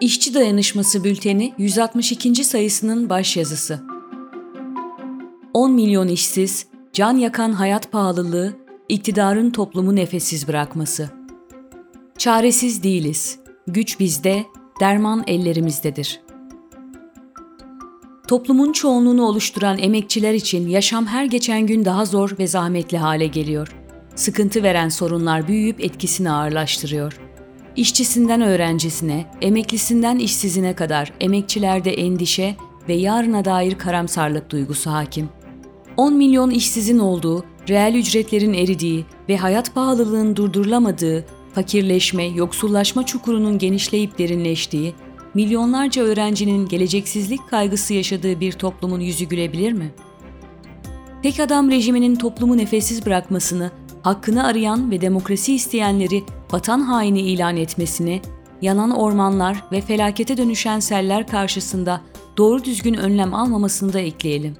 [0.00, 2.44] İşçi Dayanışması Bülteni 162.
[2.44, 3.80] sayısının başyazısı.
[5.54, 8.56] 10 milyon işsiz, can yakan hayat pahalılığı,
[8.88, 11.10] iktidarın toplumu nefessiz bırakması.
[12.18, 13.38] Çaresiz değiliz.
[13.66, 14.44] Güç bizde,
[14.80, 16.20] derman ellerimizdedir.
[18.28, 23.68] Toplumun çoğunluğunu oluşturan emekçiler için yaşam her geçen gün daha zor ve zahmetli hale geliyor.
[24.14, 27.23] Sıkıntı veren sorunlar büyüyüp etkisini ağırlaştırıyor.
[27.76, 32.56] İşçisinden öğrencisine, emeklisinden işsizine kadar emekçilerde endişe
[32.88, 35.28] ve yarına dair karamsarlık duygusu hakim.
[35.96, 41.24] 10 milyon işsizin olduğu, reel ücretlerin eridiği ve hayat pahalılığının durdurulamadığı,
[41.54, 44.94] fakirleşme, yoksullaşma çukurunun genişleyip derinleştiği,
[45.34, 49.94] milyonlarca öğrencinin geleceksizlik kaygısı yaşadığı bir toplumun yüzü gülebilir mi?
[51.22, 53.70] Tek adam rejiminin toplumu nefessiz bırakmasını,
[54.02, 56.22] hakkını arayan ve demokrasi isteyenleri
[56.54, 58.20] vatan haini ilan etmesini,
[58.62, 62.00] yanan ormanlar ve felakete dönüşen seller karşısında
[62.36, 64.56] doğru düzgün önlem almamasını da ekleyelim.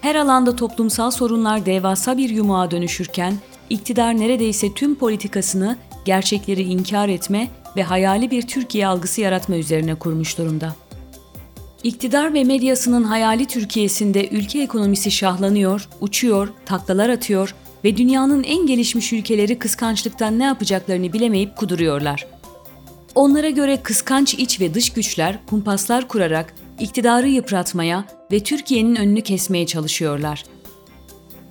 [0.00, 3.34] Her alanda toplumsal sorunlar devasa bir yumuğa dönüşürken,
[3.70, 10.38] iktidar neredeyse tüm politikasını gerçekleri inkar etme ve hayali bir Türkiye algısı yaratma üzerine kurmuş
[10.38, 10.74] durumda.
[11.82, 17.54] İktidar ve medyasının hayali Türkiye'sinde ülke ekonomisi şahlanıyor, uçuyor, taklalar atıyor
[17.84, 22.26] ve dünyanın en gelişmiş ülkeleri kıskançlıktan ne yapacaklarını bilemeyip kuduruyorlar.
[23.14, 29.66] Onlara göre kıskanç iç ve dış güçler kumpaslar kurarak iktidarı yıpratmaya ve Türkiye'nin önünü kesmeye
[29.66, 30.44] çalışıyorlar.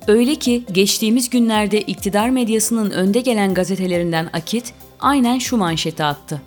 [0.08, 6.42] Öyle ki geçtiğimiz günlerde iktidar medyasının önde gelen gazetelerinden Akit aynen şu manşeti attı.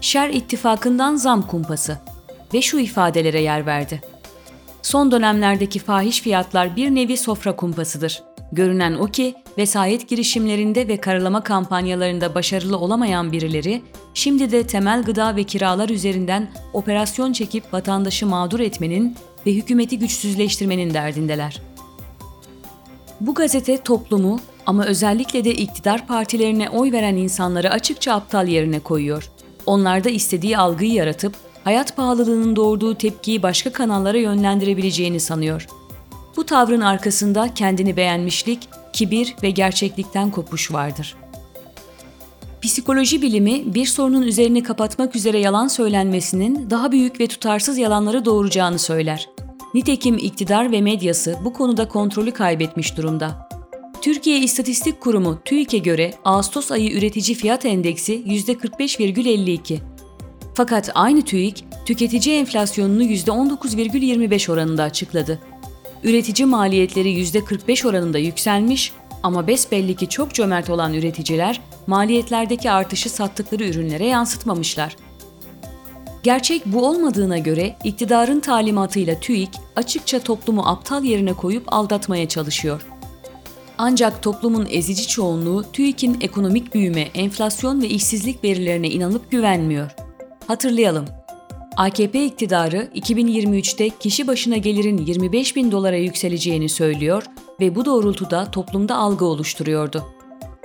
[0.00, 1.98] Şer ittifakından zam kumpası
[2.54, 4.02] ve şu ifadelere yer verdi.
[4.82, 8.22] Son dönemlerdeki fahiş fiyatlar bir nevi sofra kumpasıdır.
[8.52, 13.82] Görünen o ki vesayet girişimlerinde ve karalama kampanyalarında başarılı olamayan birileri
[14.14, 20.94] şimdi de temel gıda ve kiralar üzerinden operasyon çekip vatandaşı mağdur etmenin ve hükümeti güçsüzleştirmenin
[20.94, 21.62] derdindeler.
[23.20, 29.30] Bu gazete toplumu ama özellikle de iktidar partilerine oy veren insanları açıkça aptal yerine koyuyor.
[29.66, 35.66] Onlarda istediği algıyı yaratıp hayat pahalılığının doğurduğu tepkiyi başka kanallara yönlendirebileceğini sanıyor.
[36.36, 41.16] Bu tavrın arkasında kendini beğenmişlik, kibir ve gerçeklikten kopuş vardır.
[42.62, 48.78] Psikoloji bilimi bir sorunun üzerini kapatmak üzere yalan söylenmesinin daha büyük ve tutarsız yalanları doğuracağını
[48.78, 49.28] söyler.
[49.74, 53.48] Nitekim iktidar ve medyası bu konuda kontrolü kaybetmiş durumda.
[54.02, 59.78] Türkiye İstatistik Kurumu TÜİK'e göre Ağustos ayı üretici fiyat endeksi %45,52.
[60.54, 65.40] Fakat aynı TÜİK tüketici enflasyonunu %19,25 oranında açıkladı.
[66.06, 73.64] Üretici maliyetleri %45 oranında yükselmiş ama besbelli ki çok cömert olan üreticiler maliyetlerdeki artışı sattıkları
[73.64, 74.96] ürünlere yansıtmamışlar.
[76.22, 82.86] Gerçek bu olmadığına göre iktidarın talimatıyla TÜİK açıkça toplumu aptal yerine koyup aldatmaya çalışıyor.
[83.78, 89.90] Ancak toplumun ezici çoğunluğu TÜİK'in ekonomik büyüme, enflasyon ve işsizlik verilerine inanıp güvenmiyor.
[90.46, 91.04] Hatırlayalım,
[91.76, 97.22] AKP iktidarı 2023'te kişi başına gelirin 25 bin dolara yükseleceğini söylüyor
[97.60, 100.04] ve bu doğrultuda toplumda algı oluşturuyordu.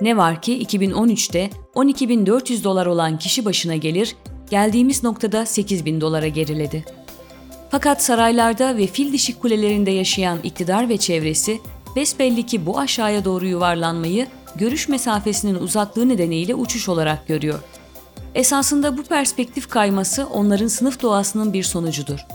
[0.00, 4.16] Ne var ki 2013'te 12.400 dolar olan kişi başına gelir
[4.50, 6.84] geldiğimiz noktada 8 bin dolara geriledi.
[7.70, 11.60] Fakat saraylarda ve fil dişi kulelerinde yaşayan iktidar ve çevresi
[11.96, 17.58] besbelli ki bu aşağıya doğru yuvarlanmayı görüş mesafesinin uzaklığı nedeniyle uçuş olarak görüyor.
[18.34, 22.26] Esasında bu perspektif kayması onların sınıf doğasının bir sonucudur.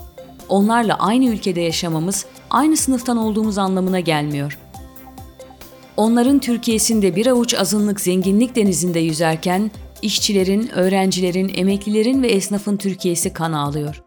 [0.48, 4.58] Onlarla aynı ülkede yaşamamız, aynı sınıftan olduğumuz anlamına gelmiyor.
[5.96, 9.70] Onların Türkiye'sinde bir avuç azınlık zenginlik denizinde yüzerken,
[10.02, 14.02] işçilerin, öğrencilerin, emeklilerin ve esnafın Türkiye'si kan ağlıyor.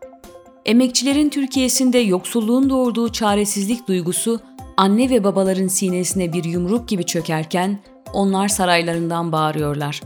[0.65, 4.39] Emekçilerin Türkiye'sinde yoksulluğun doğurduğu çaresizlik duygusu
[4.77, 7.79] anne ve babaların sinesine bir yumruk gibi çökerken
[8.13, 10.01] onlar saraylarından bağırıyorlar.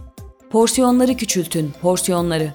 [0.50, 2.54] Porsiyonları küçültün, porsiyonları.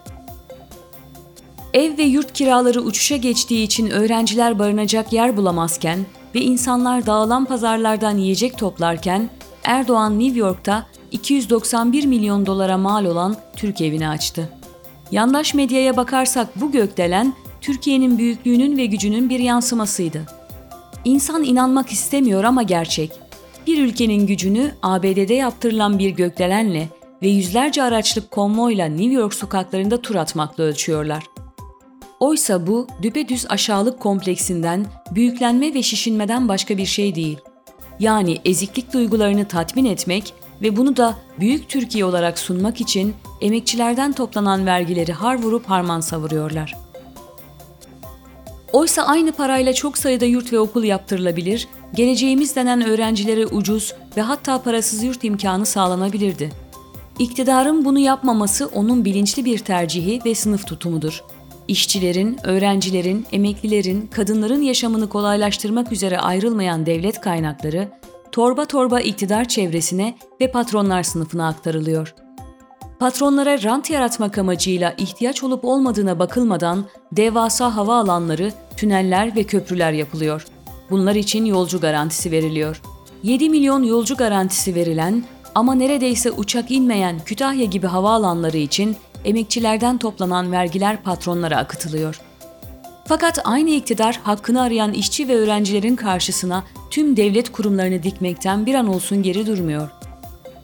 [1.75, 8.16] Ev ve yurt kiraları uçuşa geçtiği için öğrenciler barınacak yer bulamazken ve insanlar dağılan pazarlardan
[8.16, 9.31] yiyecek toplarken
[9.64, 14.48] Erdoğan New York'ta 291 milyon dolara mal olan Türk evini açtı.
[15.10, 20.26] Yandaş medyaya bakarsak bu gökdelen Türkiye'nin büyüklüğünün ve gücünün bir yansımasıydı.
[21.04, 23.12] İnsan inanmak istemiyor ama gerçek.
[23.66, 26.88] Bir ülkenin gücünü ABD'de yaptırılan bir gökdelenle
[27.22, 31.25] ve yüzlerce araçlık konvoyla New York sokaklarında tur atmakla ölçüyorlar.
[32.20, 37.38] Oysa bu düpedüz aşağılık kompleksinden, büyüklenme ve şişinmeden başka bir şey değil.
[38.00, 44.67] Yani eziklik duygularını tatmin etmek, ve bunu da büyük Türkiye olarak sunmak için emekçilerden toplanan
[44.67, 46.76] vergileri har vurup harman savuruyorlar.
[48.72, 54.62] Oysa aynı parayla çok sayıda yurt ve okul yaptırılabilir, geleceğimiz denen öğrencilere ucuz ve hatta
[54.62, 56.50] parasız yurt imkanı sağlanabilirdi.
[57.20, 61.25] İktidarın bunu yapmaması onun bilinçli bir tercihi ve sınıf tutumudur.
[61.69, 67.88] İşçilerin, öğrencilerin, emeklilerin, kadınların yaşamını kolaylaştırmak üzere ayrılmayan devlet kaynakları,
[68.32, 72.14] torba torba iktidar çevresine ve patronlar sınıfına aktarılıyor.
[72.99, 80.46] Patronlara rant yaratmak amacıyla ihtiyaç olup olmadığına bakılmadan devasa hava alanları, tüneller ve köprüler yapılıyor.
[80.90, 82.82] Bunlar için yolcu garantisi veriliyor.
[83.22, 85.25] 7 milyon yolcu garantisi verilen
[85.55, 92.20] ama neredeyse uçak inmeyen Kütahya gibi havaalanları için emekçilerden toplanan vergiler patronlara akıtılıyor.
[93.06, 98.87] Fakat aynı iktidar hakkını arayan işçi ve öğrencilerin karşısına tüm devlet kurumlarını dikmekten bir an
[98.87, 99.91] olsun geri durmuyor.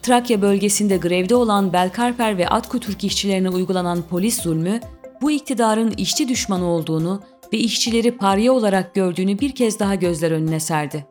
[0.01, 4.79] Trakya bölgesinde grevde olan Belkarper ve Atkutürk işçilerine uygulanan polis zulmü,
[5.21, 7.21] bu iktidarın işçi düşmanı olduğunu
[7.53, 11.05] ve işçileri pariye olarak gördüğünü bir kez daha gözler önüne serdi.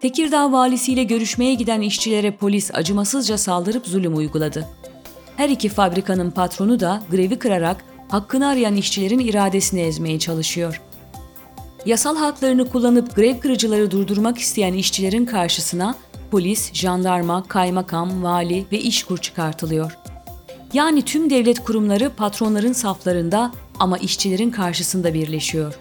[0.00, 4.68] Tekirdağ valisiyle görüşmeye giden işçilere polis acımasızca saldırıp zulüm uyguladı.
[5.36, 10.82] Her iki fabrikanın patronu da grevi kırarak hakkını arayan işçilerin iradesini ezmeye çalışıyor.
[11.86, 15.94] Yasal haklarını kullanıp grev kırıcıları durdurmak isteyen işçilerin karşısına
[16.30, 19.98] polis, jandarma, kaymakam, vali ve işkur çıkartılıyor.
[20.72, 25.78] Yani tüm devlet kurumları patronların saflarında ama işçilerin karşısında birleşiyor.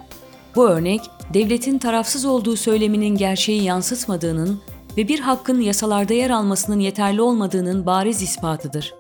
[0.56, 1.02] Bu örnek,
[1.34, 4.62] devletin tarafsız olduğu söyleminin gerçeği yansıtmadığının
[4.98, 8.94] ve bir hakkın yasalarda yer almasının yeterli olmadığının bariz ispatıdır.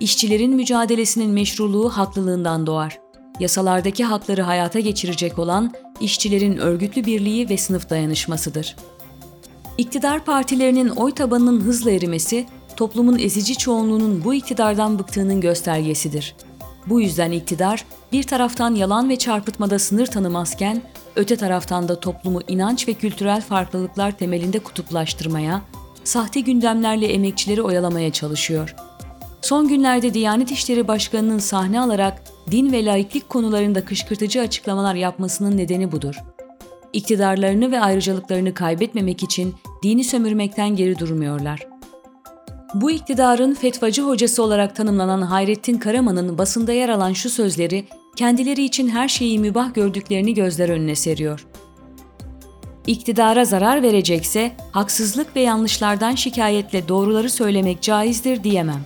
[0.00, 2.98] İşçilerin mücadelesinin meşruluğu haklılığından doğar.
[3.40, 8.76] Yasalardaki hakları hayata geçirecek olan işçilerin örgütlü birliği ve sınıf dayanışmasıdır.
[9.78, 16.34] İktidar partilerinin oy tabanının hızla erimesi, toplumun ezici çoğunluğunun bu iktidardan bıktığının göstergesidir.
[16.86, 20.82] Bu yüzden iktidar bir taraftan yalan ve çarpıtmada sınır tanımazken,
[21.16, 25.62] öte taraftan da toplumu inanç ve kültürel farklılıklar temelinde kutuplaştırmaya,
[26.04, 28.74] sahte gündemlerle emekçileri oyalamaya çalışıyor.
[29.42, 35.92] Son günlerde Diyanet İşleri Başkanı'nın sahne alarak din ve laiklik konularında kışkırtıcı açıklamalar yapmasının nedeni
[35.92, 36.14] budur.
[36.92, 41.77] İktidarlarını ve ayrıcalıklarını kaybetmemek için dini sömürmekten geri durmuyorlar.
[42.74, 47.84] Bu iktidarın fetvacı hocası olarak tanımlanan Hayrettin Karaman'ın basında yer alan şu sözleri
[48.16, 51.46] kendileri için her şeyi mübah gördüklerini gözler önüne seriyor.
[52.86, 58.80] İktidara zarar verecekse haksızlık ve yanlışlardan şikayetle doğruları söylemek caizdir diyemem.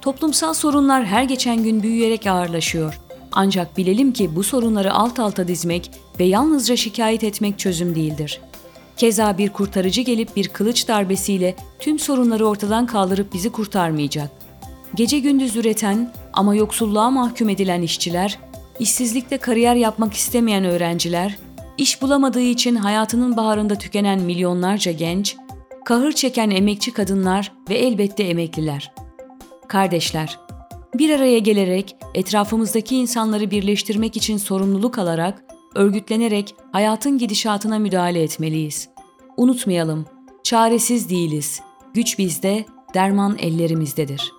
[0.00, 3.00] Toplumsal sorunlar her geçen gün büyüyerek ağırlaşıyor.
[3.32, 5.90] Ancak bilelim ki bu sorunları alt alta dizmek
[6.20, 8.40] ve yalnızca şikayet etmek çözüm değildir.
[8.98, 14.30] Keza bir kurtarıcı gelip bir kılıç darbesiyle tüm sorunları ortadan kaldırıp bizi kurtarmayacak.
[14.94, 18.38] Gece gündüz üreten ama yoksulluğa mahkum edilen işçiler,
[18.78, 21.38] işsizlikte kariyer yapmak istemeyen öğrenciler,
[21.78, 25.36] iş bulamadığı için hayatının baharında tükenen milyonlarca genç,
[25.84, 28.92] kahır çeken emekçi kadınlar ve elbette emekliler.
[29.68, 30.38] Kardeşler,
[30.94, 35.44] bir araya gelerek etrafımızdaki insanları birleştirmek için sorumluluk alarak,
[35.74, 38.88] örgütlenerek hayatın gidişatına müdahale etmeliyiz.
[39.36, 40.06] Unutmayalım,
[40.42, 41.60] çaresiz değiliz.
[41.94, 44.37] Güç bizde, derman ellerimizdedir.''